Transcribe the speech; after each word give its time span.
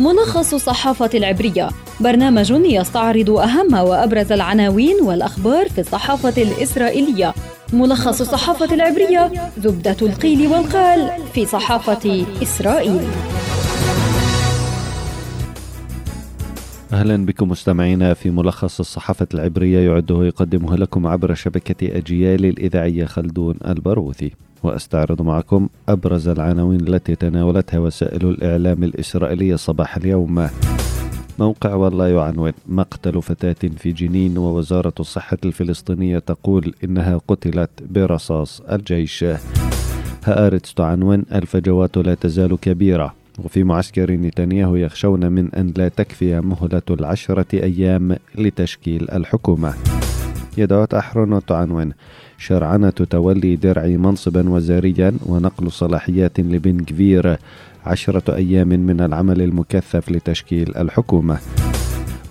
ملخص 0.00 0.54
الصحافة 0.54 1.10
العبرية. 1.14 1.68
برنامج 2.00 2.50
يستعرض 2.50 3.30
أهم 3.30 3.74
وأبرز 3.74 4.32
العناوين 4.32 4.96
والأخبار 5.02 5.68
في 5.68 5.80
الصحافة 5.80 6.42
الإسرائيلية. 6.42 7.34
ملخص 7.72 8.20
الصحافة 8.20 8.74
العبرية 8.74 9.32
زبدة 9.58 9.96
القيل 10.02 10.46
والقال 10.46 11.10
في 11.34 11.46
صحافة 11.46 12.24
إسرائيل. 12.42 13.00
أهلا 16.92 17.26
بكم 17.26 17.48
مستمعينا 17.48 18.14
في 18.14 18.30
ملخص 18.30 18.80
الصحافة 18.80 19.26
العبرية 19.34 19.90
يعده 19.90 20.14
ويقدمه 20.14 20.76
لكم 20.76 21.06
عبر 21.06 21.34
شبكة 21.34 21.96
أجيال 21.96 22.44
الإذاعية 22.44 23.04
خلدون 23.04 23.54
البروثي 23.66 24.32
وأستعرض 24.62 25.22
معكم 25.22 25.68
أبرز 25.88 26.28
العناوين 26.28 26.80
التي 26.80 27.14
تناولتها 27.14 27.78
وسائل 27.78 28.26
الإعلام 28.26 28.84
الإسرائيلية 28.84 29.56
صباح 29.56 29.96
اليوم. 29.96 30.48
موقع 31.38 31.74
والله 31.74 32.08
يعنون 32.08 32.52
مقتل 32.68 33.22
فتاة 33.22 33.68
في 33.76 33.92
جنين 33.92 34.38
ووزارة 34.38 34.94
الصحة 35.00 35.38
الفلسطينية 35.44 36.18
تقول 36.18 36.74
إنها 36.84 37.20
قتلت 37.28 37.70
برصاص 37.90 38.60
الجيش. 38.60 39.24
هآرتس 40.24 40.74
تعنون 40.74 41.24
الفجوات 41.32 41.98
لا 41.98 42.14
تزال 42.14 42.60
كبيرة. 42.60 43.19
وفي 43.38 43.64
معسكر 43.64 44.12
نتنياهو 44.12 44.76
يخشون 44.76 45.32
من 45.32 45.54
أن 45.54 45.72
لا 45.76 45.88
تكفي 45.88 46.40
مهلة 46.40 46.82
العشرة 46.90 47.46
أيام 47.54 48.16
لتشكيل 48.34 49.10
الحكومة. 49.10 49.74
يدعوت 50.58 50.94
أحرون 50.94 51.44
تعنون 51.46 51.92
شرعنة 52.38 52.90
تولي 52.90 53.56
درع 53.56 53.86
منصبا 53.86 54.48
وزاريا 54.48 55.12
ونقل 55.26 55.72
صلاحيات 55.72 56.40
لبن 56.40 56.84
كفير 56.84 57.36
عشرة 57.86 58.34
أيام 58.34 58.68
من 58.68 59.00
العمل 59.00 59.42
المكثف 59.42 60.10
لتشكيل 60.10 60.76
الحكومة. 60.76 61.38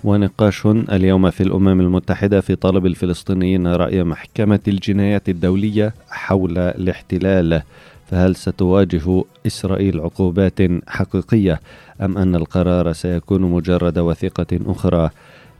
ونقاش 0.04 0.66
اليوم 0.66 1.30
في 1.30 1.42
الأمم 1.42 1.80
المتحدة 1.80 2.40
في 2.40 2.56
طلب 2.56 2.86
الفلسطينيين 2.86 3.66
رأي 3.66 4.04
محكمة 4.04 4.60
الجنايات 4.68 5.28
الدولية 5.28 5.94
حول 6.10 6.58
الاحتلال. 6.58 7.62
فهل 8.10 8.36
ستواجه 8.36 9.24
إسرائيل 9.46 10.00
عقوبات 10.00 10.58
حقيقية 10.88 11.60
أم 12.00 12.18
أن 12.18 12.34
القرار 12.34 12.92
سيكون 12.92 13.42
مجرد 13.42 13.98
وثيقة 13.98 14.58
أخرى؟ 14.66 15.10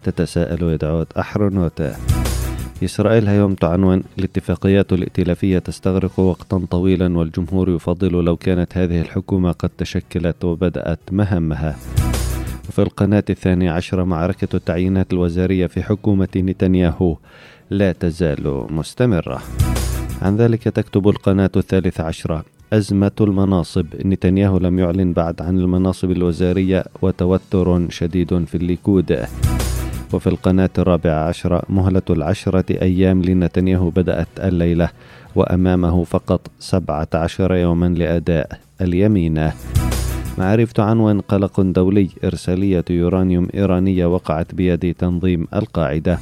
تتساءل 0.03 0.63
يدعوت 0.63 1.13
أحرنوت 1.13 1.83
إسرائيل 2.85 3.29
هيوم 3.29 3.55
تعنون 3.55 4.03
الاتفاقيات 4.19 4.93
الائتلافية 4.93 5.59
تستغرق 5.59 6.21
وقتا 6.21 6.63
طويلا 6.71 7.19
والجمهور 7.19 7.71
يفضل 7.71 8.25
لو 8.25 8.37
كانت 8.37 8.79
هذه 8.79 9.01
الحكومة 9.01 9.53
قد 9.53 9.71
تشكلت 9.79 10.45
وبدأت 10.45 10.99
مهامها. 11.13 11.77
وفي 12.69 12.83
القناة 12.83 13.25
الثانية 13.31 13.71
عشرة 13.71 14.05
معركة 14.05 14.49
التعيينات 14.57 15.13
الوزارية 15.13 15.67
في 15.67 15.83
حكومة 15.83 16.29
نتنياهو 16.37 17.17
لا 17.71 17.93
تزال 17.93 18.67
مستمرة. 18.71 19.43
عن 20.23 20.37
ذلك 20.37 20.63
تكتب 20.63 21.09
القناة 21.09 21.51
الثالثة 21.57 22.05
عشرة. 22.05 22.45
أزمة 22.73 23.11
المناصب. 23.21 23.87
نتنياهو 24.05 24.59
لم 24.59 24.79
يعلن 24.79 25.13
بعد 25.13 25.43
عن 25.43 25.59
المناصب 25.59 26.11
الوزارية 26.11 26.85
وتوتر 27.03 27.91
شديد 27.91 28.45
في 28.45 28.55
الليكود. 28.55 29.19
وفي 30.13 30.27
القناة 30.27 30.71
الرابعة 30.79 31.29
عشرة 31.29 31.63
مهلة 31.69 32.03
العشرة 32.11 32.65
أيام 32.71 33.23
لنتنياهو 33.23 33.91
بدأت 33.91 34.29
الليلة 34.39 34.89
وأمامه 35.35 36.05
فقط 36.05 36.41
سبعة 36.59 37.09
عشر 37.15 37.55
يوما 37.55 37.87
لأداء 37.87 38.61
اليمين. 38.81 39.51
معرفة 40.39 40.83
عنوان 40.83 41.21
قلق 41.21 41.61
دولي. 41.61 42.09
إرسالية 42.25 42.85
يورانيوم 42.91 43.49
إيرانية 43.55 44.07
وقعت 44.07 44.55
بيد 44.55 44.95
تنظيم 44.95 45.47
القاعدة. 45.55 46.19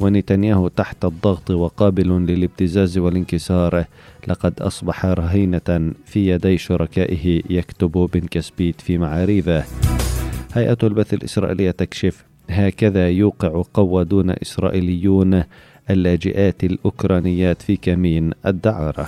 ونتنياهو 0.00 0.68
تحت 0.68 1.04
الضغط 1.04 1.50
وقابل 1.50 2.26
للابتزاز 2.26 2.98
والانكسار 2.98 3.84
لقد 4.28 4.60
أصبح 4.60 5.06
رهينة 5.06 5.92
في 6.04 6.28
يدي 6.28 6.58
شركائه 6.58 7.42
يكتب 7.50 8.10
بن 8.14 8.20
كسبيت 8.20 8.80
في 8.80 8.98
معاريفه 8.98 9.64
هيئة 10.54 10.78
البث 10.82 11.14
الإسرائيلية 11.14 11.70
تكشف 11.70 12.24
هكذا 12.50 13.08
يوقع 13.08 13.62
قوادون 13.74 14.30
إسرائيليون 14.30 15.42
اللاجئات 15.90 16.64
الأوكرانيات 16.64 17.62
في 17.62 17.76
كمين 17.76 18.32
الدعارة. 18.46 19.06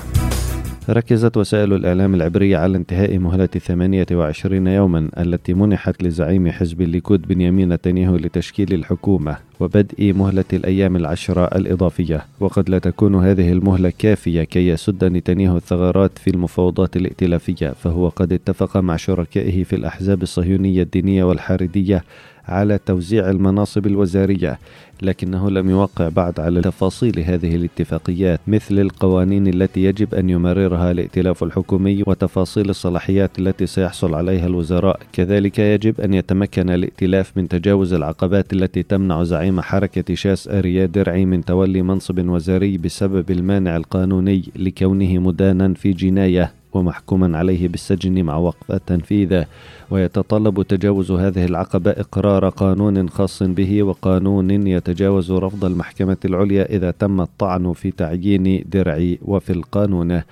ركزت 0.91 1.37
وسائل 1.37 1.73
الإعلام 1.73 2.15
العبرية 2.15 2.57
على 2.57 2.77
انتهاء 2.77 3.19
مهلة 3.19 3.47
28 3.47 4.67
يوما 4.67 5.09
التي 5.19 5.55
منحت 5.55 6.03
لزعيم 6.03 6.51
حزب 6.51 6.83
الليكود 6.83 7.29
بنيامين 7.29 7.73
نتنياهو 7.73 8.17
لتشكيل 8.17 8.75
الحكومة 8.75 9.37
وبدء 9.61 10.13
مهلة 10.13 10.45
الأيام 10.53 10.97
العشرة 10.97 11.45
الإضافية. 11.45 12.25
وقد 12.41 12.71
لا 12.71 12.79
تكون 12.79 13.15
هذه 13.15 13.53
المهلة 13.53 13.93
كافية 13.99 14.43
كي 14.45 14.69
يسد 14.69 15.05
نتنياهو 15.05 15.57
الثغرات 15.57 16.19
في 16.19 16.31
المفاوضات 16.31 16.97
الائتلافية 16.97 17.69
فهو 17.69 18.09
قد 18.09 18.33
اتفق 18.33 18.77
مع 18.77 18.97
شركائه 18.97 19.65
في 19.65 19.77
الأحزاب 19.77 20.23
الصهيونية 20.23 20.83
الدينية 20.83 21.25
والحاردية 21.25 22.05
على 22.49 22.79
توزيع 22.87 23.31
المناصب 23.31 23.87
الوزارية 23.87 24.59
لكنه 25.03 25.51
لم 25.51 25.71
يوقع 25.71 26.09
بعد 26.09 26.41
على 26.41 26.61
تفاصيل 26.61 27.21
هذه 27.21 27.57
الاتفاقيات 27.57 28.41
مثل 28.47 28.79
القوانين 28.79 29.47
التي 29.47 29.85
يجب 29.85 30.15
أن 30.15 30.31
يمررها 30.31 30.91
الائتلاف 30.91 31.43
الحكومي 31.43 32.03
وتفاصيل 32.07 32.71
الصلاحيات 32.71 33.39
التي 33.39 33.67
سيحصل 33.67 34.15
عليها 34.15 34.47
الوزراء. 34.47 35.01
كذلك 35.13 35.59
يجب 35.59 36.01
أن 36.01 36.15
يتمكن 36.15 36.71
الائتلاف 36.71 37.37
من 37.37 37.49
تجاوز 37.49 37.93
العقبات 37.93 38.53
التي 38.53 38.83
تمنع 38.83 39.23
زعيم 39.23 39.61
حركة 39.61 40.15
شاس 40.15 40.49
أريا 40.49 40.87
درعي 40.87 41.25
من 41.25 41.45
تولي 41.45 41.83
منصب 41.83 42.29
وزاري 42.29 42.79
بسبب 42.79 43.31
المانع 43.31 43.77
القانوني 43.77 44.43
لكونه 44.57 45.19
مدانا 45.19 45.75
في 45.75 45.93
جناية. 45.93 46.58
ومحكوما 46.73 47.39
عليه 47.39 47.69
بالسجن 47.69 48.23
مع 48.23 48.37
وقف 48.37 48.73
التنفيذ 48.73 49.43
ويتطلب 49.91 50.63
تجاوز 50.63 51.11
هذه 51.11 51.45
العقبة 51.45 51.91
إقرار 51.91 52.49
قانون 52.49 53.09
خاص 53.09 53.43
به 53.43 53.83
وقانون 53.83 54.67
يتجاوز 54.67 55.33
رفض 55.33 55.65
المحكمة 55.65 56.17
العليا 56.25 56.65
إذا 56.77 56.91
تم 56.91 57.21
الطعن 57.21 57.73
في 57.73 57.91
تعيين 57.91 58.65
درعي 58.73 59.19
وفي 59.23 59.53
القانون. 59.53 60.23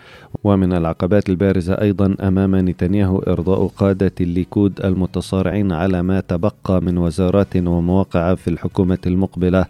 ومن 0.45 0.73
العقبات 0.73 1.29
البارزة 1.29 1.75
أيضا 1.75 2.17
أمام 2.21 2.57
نتنياهو 2.69 3.19
إرضاء 3.19 3.67
قادة 3.67 4.13
الليكود 4.21 4.81
المتصارعين 4.85 5.73
على 5.73 6.03
ما 6.03 6.21
تبقى 6.21 6.81
من 6.83 6.99
وزارات 6.99 7.57
ومواقع 7.57 8.35
في 8.35 8.49
الحكومة 8.49 8.99
المقبلة. 9.07 9.67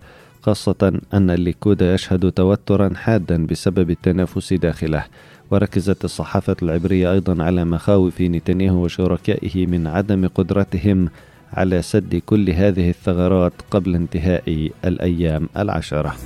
خاصة 0.47 1.01
أن 1.15 1.31
الليكود 1.31 1.83
يشهد 1.83 2.33
توترا 2.33 2.95
حادا 2.95 3.47
بسبب 3.47 3.91
التنافس 3.91 4.53
داخله 4.53 5.05
وركزت 5.51 6.05
الصحافة 6.05 6.57
العبرية 6.62 7.12
أيضا 7.12 7.45
على 7.45 7.65
مخاوف 7.65 8.21
نتنياهو 8.21 8.85
وشركائه 8.85 9.67
من 9.67 9.87
عدم 9.87 10.29
قدرتهم 10.29 11.09
على 11.53 11.83
سد 11.83 12.23
كل 12.27 12.51
هذه 12.51 12.91
الثغرات 12.91 13.53
قبل 13.71 13.95
انتهاء 13.95 14.71
الأيام 14.85 15.49
العشرة. 15.56 16.17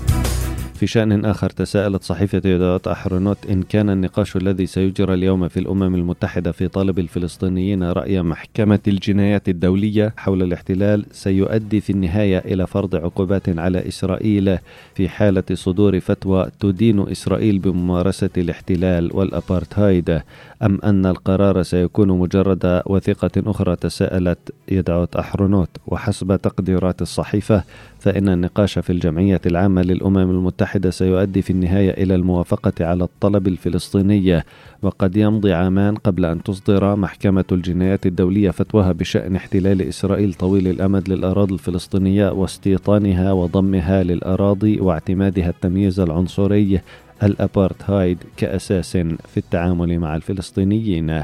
في 0.80 0.86
شأن 0.86 1.24
آخر 1.24 1.50
تساءلت 1.50 2.02
صحيفة 2.02 2.42
يدات 2.44 2.88
أحرنوت 2.88 3.46
إن 3.50 3.62
كان 3.62 3.90
النقاش 3.90 4.36
الذي 4.36 4.66
سيجرى 4.66 5.14
اليوم 5.14 5.48
في 5.48 5.60
الأمم 5.60 5.94
المتحدة 5.94 6.52
في 6.52 6.68
طلب 6.68 6.98
الفلسطينيين 6.98 7.82
رأي 7.82 8.22
محكمة 8.22 8.78
الجنايات 8.88 9.48
الدولية 9.48 10.14
حول 10.16 10.42
الاحتلال 10.42 11.04
سيؤدي 11.12 11.80
في 11.80 11.90
النهاية 11.90 12.38
إلى 12.38 12.66
فرض 12.66 12.96
عقوبات 12.96 13.48
على 13.48 13.88
إسرائيل 13.88 14.58
في 14.94 15.08
حالة 15.08 15.44
صدور 15.52 16.00
فتوى 16.00 16.48
تدين 16.60 17.08
إسرائيل 17.08 17.58
بممارسة 17.58 18.30
الاحتلال 18.36 19.16
والأبارتهايد. 19.16 20.20
أم 20.62 20.78
أن 20.84 21.06
القرار 21.06 21.62
سيكون 21.62 22.08
مجرد 22.08 22.82
وثيقة 22.86 23.30
أخرى 23.36 23.76
تساءلت 23.76 24.38
يدعوت 24.68 25.16
أحرنوت. 25.16 25.68
وحسب 25.86 26.36
تقديرات 26.36 27.02
الصحيفة 27.02 27.64
فإن 27.98 28.28
النقاش 28.28 28.78
في 28.78 28.90
الجمعية 28.90 29.40
العامة 29.46 29.82
للأمم 29.82 30.30
المتحدة 30.30 30.69
سيؤدي 30.90 31.42
في 31.42 31.50
النهاية 31.50 31.90
إلى 31.90 32.14
الموافقة 32.14 32.72
على 32.80 33.04
الطلب 33.04 33.48
الفلسطيني 33.48 34.42
وقد 34.82 35.16
يمضي 35.16 35.52
عامان 35.52 35.94
قبل 35.94 36.24
أن 36.24 36.42
تصدر 36.42 36.96
محكمة 36.96 37.44
الجنايات 37.52 38.06
الدولية 38.06 38.50
فتواها 38.50 38.92
بشأن 38.92 39.36
احتلال 39.36 39.82
إسرائيل 39.82 40.34
طويل 40.34 40.68
الأمد 40.68 41.08
للأراضي 41.08 41.54
الفلسطينية 41.54 42.30
واستيطانها 42.30 43.32
وضمها 43.32 44.02
للأراضي 44.02 44.80
واعتمادها 44.80 45.48
التمييز 45.48 46.00
العنصري 46.00 46.80
الأبارتهايد 47.22 48.18
كأساس 48.36 48.96
في 48.96 49.36
التعامل 49.36 49.98
مع 49.98 50.16
الفلسطينيين. 50.16 51.22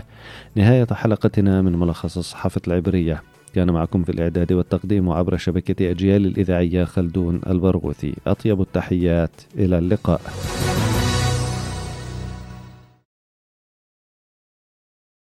نهاية 0.55 0.87
حلقتنا 0.93 1.63
من 1.63 1.73
ملخص 1.73 2.19
الصحافة 2.19 2.61
العبرية. 2.67 3.23
كان 3.57 3.71
معكم 3.71 4.03
في 4.03 4.11
الإعداد 4.11 4.53
والتقديم 4.53 5.11
عبر 5.11 5.37
شبكة 5.37 5.91
أجيال 5.91 6.27
الإذاعية 6.27 6.85
خلدون 6.85 7.41
البرغوثي. 7.47 8.15
أطيب 8.27 8.61
التحيات 8.61 9.31
إلى 9.59 9.79
اللقاء. 9.79 10.21